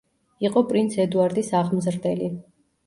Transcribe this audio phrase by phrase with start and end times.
[0.47, 2.35] იყო პრინც ედუარდის აღმზრდელი.